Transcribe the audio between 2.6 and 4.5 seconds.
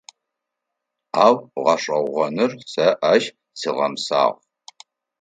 сэ ащ сигъэмысагъ.